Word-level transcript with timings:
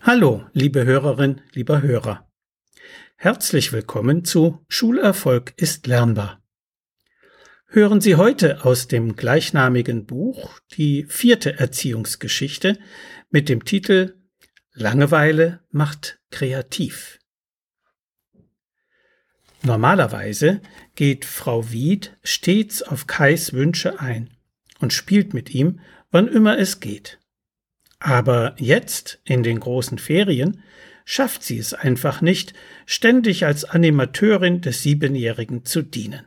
Hallo, 0.00 0.46
liebe 0.52 0.84
Hörerin, 0.84 1.40
lieber 1.52 1.82
Hörer. 1.82 2.30
Herzlich 3.16 3.72
willkommen 3.72 4.24
zu 4.24 4.64
Schulerfolg 4.68 5.52
ist 5.56 5.88
lernbar. 5.88 6.40
Hören 7.66 8.00
Sie 8.00 8.14
heute 8.14 8.64
aus 8.64 8.86
dem 8.86 9.16
gleichnamigen 9.16 10.06
Buch 10.06 10.60
die 10.76 11.04
vierte 11.08 11.58
Erziehungsgeschichte 11.58 12.78
mit 13.30 13.48
dem 13.48 13.64
Titel 13.64 14.14
Langeweile 14.72 15.64
macht 15.70 16.20
kreativ. 16.30 17.18
Normalerweise 19.64 20.62
geht 20.94 21.24
Frau 21.24 21.72
Wied 21.72 22.16
stets 22.22 22.82
auf 22.82 23.08
Kais 23.08 23.52
Wünsche 23.52 23.98
ein 23.98 24.30
und 24.78 24.92
spielt 24.92 25.34
mit 25.34 25.52
ihm, 25.52 25.80
wann 26.12 26.28
immer 26.28 26.56
es 26.56 26.78
geht. 26.78 27.18
Aber 27.98 28.54
jetzt, 28.58 29.20
in 29.24 29.42
den 29.42 29.60
großen 29.60 29.98
Ferien, 29.98 30.62
schafft 31.04 31.42
sie 31.42 31.58
es 31.58 31.74
einfach 31.74 32.20
nicht, 32.20 32.54
ständig 32.86 33.44
als 33.44 33.64
Animateurin 33.64 34.60
des 34.60 34.82
Siebenjährigen 34.82 35.64
zu 35.64 35.82
dienen. 35.82 36.26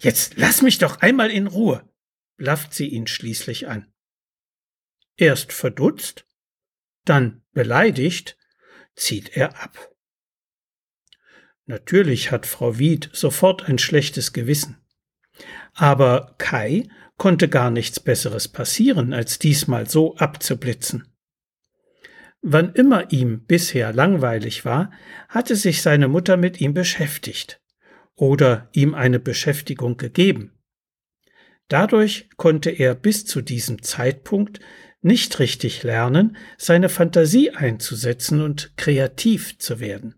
Jetzt 0.00 0.34
lass 0.36 0.62
mich 0.62 0.78
doch 0.78 1.00
einmal 1.00 1.30
in 1.30 1.46
Ruhe, 1.46 1.88
blafft 2.36 2.74
sie 2.74 2.88
ihn 2.88 3.06
schließlich 3.06 3.68
an. 3.68 3.92
Erst 5.16 5.52
verdutzt, 5.52 6.26
dann 7.04 7.42
beleidigt, 7.52 8.36
zieht 8.94 9.36
er 9.36 9.62
ab. 9.62 9.90
Natürlich 11.66 12.30
hat 12.30 12.46
Frau 12.46 12.78
Wied 12.78 13.10
sofort 13.12 13.68
ein 13.68 13.78
schlechtes 13.78 14.32
Gewissen. 14.32 14.78
Aber 15.74 16.34
Kai 16.38 16.88
konnte 17.22 17.48
gar 17.48 17.70
nichts 17.70 18.00
Besseres 18.00 18.48
passieren, 18.48 19.12
als 19.12 19.38
diesmal 19.38 19.88
so 19.88 20.16
abzublitzen. 20.16 21.06
Wann 22.40 22.72
immer 22.72 23.12
ihm 23.12 23.44
bisher 23.46 23.92
langweilig 23.92 24.64
war, 24.64 24.90
hatte 25.28 25.54
sich 25.54 25.82
seine 25.82 26.08
Mutter 26.08 26.36
mit 26.36 26.60
ihm 26.60 26.74
beschäftigt 26.74 27.60
oder 28.16 28.68
ihm 28.72 28.94
eine 28.94 29.20
Beschäftigung 29.20 29.98
gegeben. 29.98 30.50
Dadurch 31.68 32.28
konnte 32.38 32.70
er 32.70 32.96
bis 32.96 33.24
zu 33.24 33.40
diesem 33.40 33.82
Zeitpunkt 33.82 34.58
nicht 35.00 35.38
richtig 35.38 35.84
lernen, 35.84 36.36
seine 36.58 36.88
Fantasie 36.88 37.52
einzusetzen 37.52 38.42
und 38.42 38.76
kreativ 38.76 39.58
zu 39.58 39.78
werden. 39.78 40.16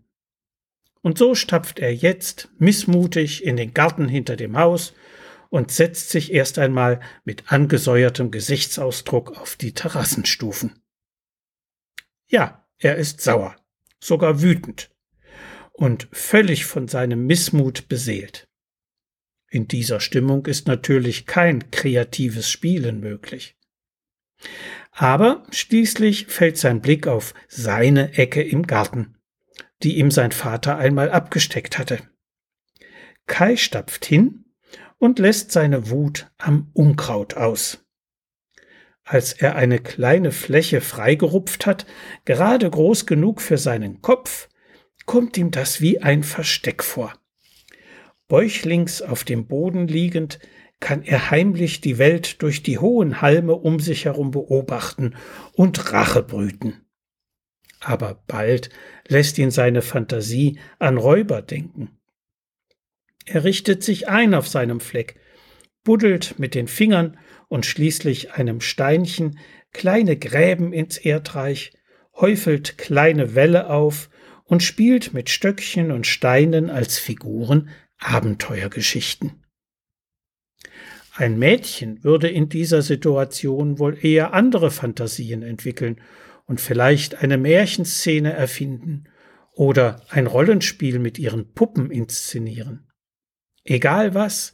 Und 1.03 1.19
so 1.19 1.35
stapft 1.35 1.77
er 1.77 1.93
jetzt 1.93 2.49
missmutig 2.57 3.45
in 3.45 3.57
den 3.57 3.75
Garten 3.75 4.07
hinter 4.07 4.35
dem 4.35 4.57
Haus 4.57 4.95
und 5.49 5.71
setzt 5.71 6.09
sich 6.09 6.33
erst 6.33 6.59
einmal 6.59 6.99
mit 7.23 7.51
angesäuertem 7.51 8.31
Gesichtsausdruck 8.31 9.37
auf 9.37 9.55
die 9.55 9.73
Terrassenstufen. 9.73 10.81
Ja, 12.27 12.67
er 12.77 12.95
ist 12.95 13.21
sauer, 13.21 13.55
sogar 13.99 14.41
wütend 14.41 14.91
und 15.71 16.07
völlig 16.11 16.65
von 16.65 16.87
seinem 16.87 17.25
Missmut 17.25 17.87
beseelt. 17.87 18.47
In 19.49 19.67
dieser 19.67 19.99
Stimmung 19.99 20.45
ist 20.45 20.67
natürlich 20.67 21.25
kein 21.25 21.71
kreatives 21.71 22.49
Spielen 22.49 22.99
möglich. 22.99 23.57
Aber 24.91 25.45
schließlich 25.51 26.27
fällt 26.27 26.57
sein 26.57 26.81
Blick 26.81 27.07
auf 27.07 27.33
seine 27.47 28.17
Ecke 28.17 28.41
im 28.41 28.63
Garten, 28.63 29.17
die 29.83 29.97
ihm 29.97 30.11
sein 30.11 30.31
Vater 30.31 30.77
einmal 30.77 31.11
abgesteckt 31.11 31.77
hatte. 31.77 31.99
Kai 33.27 33.55
stapft 33.55 34.05
hin 34.05 34.44
und 34.97 35.19
lässt 35.19 35.51
seine 35.51 35.89
Wut 35.89 36.31
am 36.37 36.69
Unkraut 36.73 37.35
aus. 37.35 37.85
Als 39.03 39.33
er 39.33 39.55
eine 39.55 39.79
kleine 39.79 40.31
Fläche 40.31 40.81
freigerupft 40.81 41.65
hat, 41.65 41.85
gerade 42.25 42.69
groß 42.69 43.05
genug 43.05 43.39
für 43.39 43.57
seinen 43.57 44.01
Kopf, 44.01 44.49
kommt 45.05 45.37
ihm 45.37 45.51
das 45.51 45.79
wie 45.79 46.01
ein 46.01 46.23
Versteck 46.23 46.83
vor. 46.83 47.13
Bäuchlings 48.27 49.03
auf 49.03 49.23
dem 49.23 49.45
Boden 49.45 49.87
liegend, 49.87 50.39
kann 50.79 51.03
er 51.03 51.31
heimlich 51.31 51.81
die 51.81 51.97
Welt 51.97 52.41
durch 52.41 52.63
die 52.63 52.79
hohen 52.79 53.21
Halme 53.21 53.53
um 53.53 53.79
sich 53.79 54.05
herum 54.05 54.31
beobachten 54.31 55.15
und 55.53 55.93
Rache 55.93 56.21
brüten. 56.21 56.85
Aber 57.79 58.23
bald 58.27 58.69
lässt 59.07 59.37
ihn 59.37 59.51
seine 59.51 59.81
Fantasie 59.81 60.59
an 60.79 60.97
Räuber 60.97 61.41
denken. 61.41 61.94
Er 63.25 63.43
richtet 63.43 63.83
sich 63.83 64.07
ein 64.07 64.33
auf 64.33 64.47
seinem 64.47 64.79
Fleck, 64.79 65.15
buddelt 65.83 66.37
mit 66.37 66.55
den 66.55 66.67
Fingern 66.67 67.17
und 67.47 67.65
schließlich 67.65 68.33
einem 68.33 68.61
Steinchen 68.61 69.39
kleine 69.71 70.17
Gräben 70.17 70.73
ins 70.73 70.97
Erdreich, 70.97 71.73
häufelt 72.15 72.77
kleine 72.77 73.35
Wälle 73.35 73.69
auf 73.69 74.09
und 74.43 74.63
spielt 74.63 75.13
mit 75.13 75.29
Stöckchen 75.29 75.91
und 75.91 76.07
Steinen 76.07 76.69
als 76.69 76.97
Figuren 76.97 77.69
Abenteuergeschichten. 77.99 79.43
Ein 81.13 81.39
Mädchen 81.39 82.03
würde 82.03 82.27
in 82.29 82.49
dieser 82.49 82.81
Situation 82.81 83.79
wohl 83.79 83.97
eher 84.03 84.33
andere 84.33 84.69
Fantasien 84.69 85.43
entwickeln 85.43 86.01
und 86.45 86.59
vielleicht 86.61 87.23
eine 87.23 87.37
Märchenszene 87.37 88.33
erfinden 88.33 89.05
oder 89.53 90.01
ein 90.09 90.27
Rollenspiel 90.27 90.99
mit 90.99 91.17
ihren 91.17 91.53
Puppen 91.53 91.89
inszenieren. 91.89 92.91
Egal 93.65 94.13
was, 94.13 94.53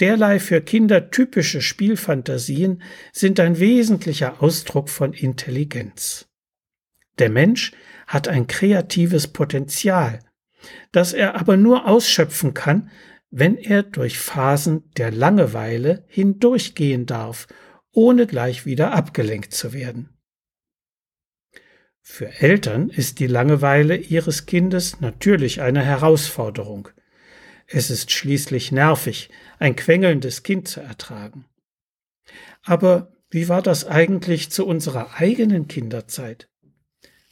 derlei 0.00 0.40
für 0.40 0.60
Kinder 0.60 1.10
typische 1.10 1.62
Spielfantasien 1.62 2.82
sind 3.12 3.38
ein 3.38 3.60
wesentlicher 3.60 4.42
Ausdruck 4.42 4.88
von 4.88 5.12
Intelligenz. 5.12 6.28
Der 7.18 7.30
Mensch 7.30 7.72
hat 8.08 8.26
ein 8.26 8.48
kreatives 8.48 9.28
Potenzial, 9.28 10.18
das 10.90 11.12
er 11.12 11.36
aber 11.36 11.56
nur 11.56 11.86
ausschöpfen 11.86 12.52
kann, 12.52 12.90
wenn 13.30 13.56
er 13.56 13.84
durch 13.84 14.18
Phasen 14.18 14.90
der 14.96 15.12
Langeweile 15.12 16.04
hindurchgehen 16.08 17.06
darf, 17.06 17.46
ohne 17.92 18.26
gleich 18.26 18.66
wieder 18.66 18.92
abgelenkt 18.92 19.54
zu 19.54 19.72
werden. 19.72 20.16
Für 22.00 22.40
Eltern 22.40 22.88
ist 22.88 23.20
die 23.20 23.28
Langeweile 23.28 23.96
ihres 23.96 24.46
Kindes 24.46 25.00
natürlich 25.00 25.60
eine 25.60 25.84
Herausforderung. 25.84 26.88
Es 27.72 27.88
ist 27.88 28.10
schließlich 28.10 28.72
nervig, 28.72 29.30
ein 29.60 29.76
quengelndes 29.76 30.42
Kind 30.42 30.66
zu 30.66 30.80
ertragen. 30.80 31.44
Aber 32.62 33.12
wie 33.30 33.48
war 33.48 33.62
das 33.62 33.86
eigentlich 33.86 34.50
zu 34.50 34.66
unserer 34.66 35.14
eigenen 35.20 35.68
Kinderzeit? 35.68 36.48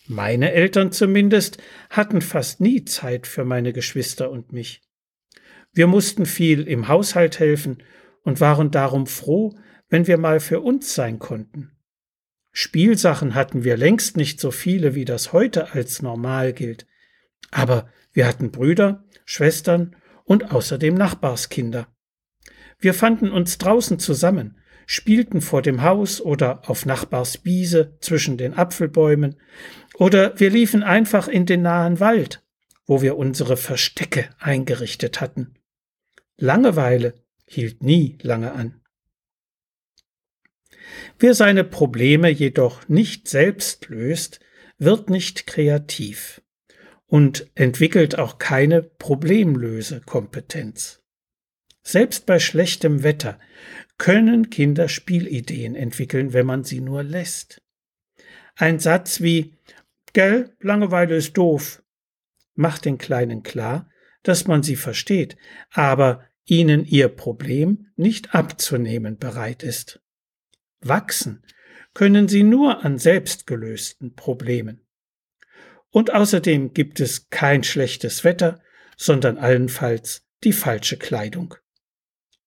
Meine 0.07 0.53
Eltern 0.53 0.93
zumindest 0.93 1.59
hatten 1.91 2.23
fast 2.23 2.61
nie 2.61 2.85
Zeit 2.85 3.27
für 3.27 3.45
meine 3.45 3.73
Geschwister 3.73 4.31
und 4.31 4.53
mich. 4.53 4.81
Wir 5.73 5.89
mussten 5.89 6.25
viel 6.25 6.69
im 6.69 6.87
Haushalt 6.87 7.41
helfen 7.41 7.83
und 8.23 8.41
waren 8.41 8.71
darum 8.71 9.09
froh, 9.09 9.59
wenn 9.89 10.07
wir 10.07 10.19
mal 10.19 10.39
für 10.39 10.61
uns 10.61 10.95
sein 10.95 11.19
konnten. 11.19 11.73
Spielsachen 12.53 13.35
hatten 13.35 13.65
wir 13.65 13.77
längst 13.77 14.17
nicht 14.17 14.39
so 14.39 14.53
viele, 14.53 14.95
wie 14.95 15.05
das 15.05 15.33
heute 15.33 15.73
als 15.73 16.01
normal 16.01 16.53
gilt. 16.53 16.87
Aber 17.51 17.91
wir 18.13 18.27
hatten 18.27 18.53
Brüder, 18.53 19.05
Schwestern 19.25 19.97
und 20.29 20.53
außerdem 20.53 20.95
Nachbarskinder. 20.95 21.89
Wir 22.79 22.95
fanden 22.95 23.33
uns 23.33 23.59
draußen 23.59 23.99
zusammen, 23.99 24.59
spielten 24.87 25.41
vor 25.41 25.63
dem 25.63 25.83
Haus 25.83 26.21
oder 26.21 26.69
auf 26.69 26.87
Nachbars 26.87 27.45
Wiese 27.45 27.97
zwischen 28.01 28.37
den 28.37 28.55
Apfelbäumen, 28.55 29.41
oder 29.95 30.39
wir 30.39 30.51
liefen 30.51 30.83
einfach 30.83 31.27
in 31.29 31.47
den 31.47 31.63
nahen 31.63 31.99
Wald, 31.99 32.45
wo 32.87 33.03
wir 33.03 33.17
unsere 33.17 33.57
Verstecke 33.57 34.29
eingerichtet 34.39 35.21
hatten. 35.21 35.55
Langeweile 36.37 37.15
hielt 37.47 37.83
nie 37.83 38.19
lange 38.23 38.53
an. 38.53 38.81
Wer 41.19 41.35
seine 41.35 41.65
Probleme 41.65 42.29
jedoch 42.29 42.87
nicht 42.87 43.29
selbst 43.29 43.89
löst, 43.89 44.41
wird 44.79 45.11
nicht 45.11 45.47
kreativ 45.47 46.43
und 47.09 47.51
entwickelt 47.55 48.19
auch 48.19 48.39
keine 48.39 48.83
Problemlösekompetenz. 48.83 51.03
Selbst 51.83 52.27
bei 52.27 52.39
schlechtem 52.39 53.03
Wetter 53.03 53.39
können 53.97 54.51
Kinder 54.51 54.89
Spielideen 54.89 55.75
entwickeln, 55.75 56.35
wenn 56.35 56.47
man 56.47 56.63
sie 56.63 56.81
nur 56.81 57.03
lässt. 57.03 57.63
Ein 58.55 58.79
Satz 58.79 59.21
wie 59.21 59.57
Gell, 60.13 60.55
Langeweile 60.61 61.17
ist 61.17 61.37
doof, 61.37 61.83
macht 62.55 62.85
den 62.85 62.99
Kleinen 62.99 63.43
klar, 63.43 63.91
dass 64.23 64.47
man 64.47 64.63
sie 64.63 64.77
versteht, 64.77 65.37
aber 65.71 66.25
ihnen 66.45 66.85
ihr 66.85 67.09
Problem 67.09 67.87
nicht 67.97 68.35
abzunehmen 68.35 69.17
bereit 69.17 69.63
ist. 69.63 70.01
Wachsen 70.81 71.43
können 71.95 72.29
sie 72.29 72.43
nur 72.43 72.85
an 72.85 72.99
selbstgelösten 72.99 74.15
Problemen. 74.15 74.88
Und 75.99 76.15
außerdem 76.15 76.75
gibt 76.75 77.01
es 77.01 77.29
kein 77.29 77.65
schlechtes 77.65 78.23
Wetter, 78.23 78.63
sondern 78.97 79.37
allenfalls 79.37 80.23
die 80.45 80.53
falsche 80.53 80.97
Kleidung. 80.97 81.57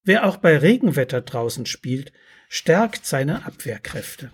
Wer 0.04 0.24
auch 0.24 0.38
bei 0.38 0.56
Regenwetter 0.56 1.20
draußen 1.20 1.66
spielt, 1.66 2.14
stärkt 2.48 3.04
seine 3.04 3.44
Abwehrkräfte. 3.44 4.32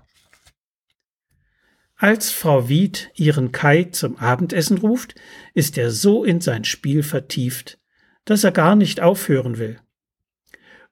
Als 1.96 2.30
Frau 2.30 2.68
Wied 2.68 3.10
ihren 3.16 3.50
Kai 3.50 3.88
zum 3.90 4.16
Abendessen 4.18 4.78
ruft, 4.78 5.16
ist 5.52 5.76
er 5.78 5.90
so 5.90 6.22
in 6.22 6.40
sein 6.40 6.62
Spiel 6.62 7.02
vertieft, 7.02 7.80
dass 8.24 8.44
er 8.44 8.52
gar 8.52 8.76
nicht 8.76 9.00
aufhören 9.00 9.58
will. 9.58 9.80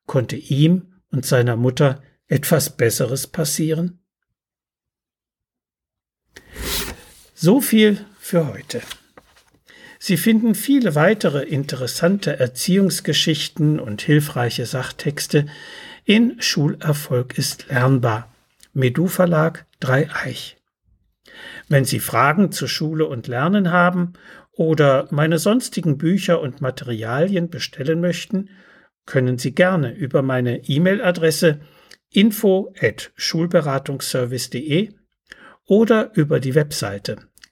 Konnte 0.06 0.34
ihm 0.34 0.94
und 1.12 1.24
seiner 1.24 1.54
Mutter 1.54 2.02
etwas 2.26 2.76
Besseres 2.76 3.28
passieren? 3.28 4.00
So 7.34 7.60
viel 7.60 8.04
für 8.26 8.52
heute. 8.52 8.82
Sie 10.00 10.16
finden 10.16 10.56
viele 10.56 10.96
weitere 10.96 11.44
interessante 11.44 12.40
Erziehungsgeschichten 12.40 13.78
und 13.78 14.02
hilfreiche 14.02 14.66
Sachtexte 14.66 15.46
in 16.04 16.40
Schulerfolg 16.40 17.38
ist 17.38 17.68
lernbar. 17.68 18.34
Medu 18.72 19.06
Verlag 19.06 19.64
Dreieich. 19.78 20.56
Wenn 21.68 21.84
Sie 21.84 22.00
Fragen 22.00 22.50
zu 22.50 22.66
Schule 22.66 23.06
und 23.06 23.28
Lernen 23.28 23.70
haben 23.70 24.14
oder 24.52 25.06
meine 25.10 25.38
sonstigen 25.38 25.96
Bücher 25.96 26.40
und 26.40 26.60
Materialien 26.60 27.48
bestellen 27.48 28.00
möchten, 28.00 28.50
können 29.06 29.38
Sie 29.38 29.54
gerne 29.54 29.94
über 29.94 30.22
meine 30.22 30.64
E-Mail-Adresse 30.68 31.60
info 32.10 32.74
at 32.80 33.12
schulberatungsservice.de 33.14 34.94
oder 35.64 36.10
über 36.14 36.40
die 36.40 36.56
Webseite 36.56 37.25